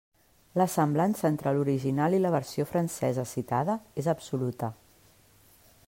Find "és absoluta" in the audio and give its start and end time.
4.05-4.73